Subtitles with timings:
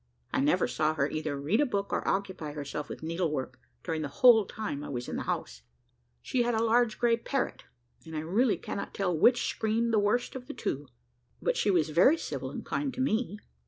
[0.33, 4.07] I never saw her either read a book or occupy herself with needlework, during the
[4.07, 5.61] whole time I was in the house.
[6.23, 7.65] She had a large grey parrot
[8.03, 10.87] and I really cannot tell which screamed the worst of the two
[11.39, 13.37] but she was very civil and kind to me.